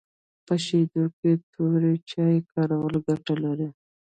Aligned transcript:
په 0.45 0.53
شیدو 0.65 1.03
کي 1.17 1.31
توري 1.51 1.95
چای 2.11 2.37
کارول 2.51 2.93
ګټه 3.07 3.33
لري 3.43 3.69